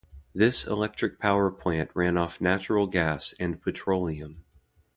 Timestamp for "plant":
1.51-1.91